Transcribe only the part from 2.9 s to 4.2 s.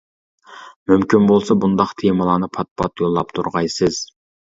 يوللاپ تۇرغايسىز.